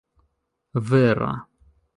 [0.89, 1.31] vera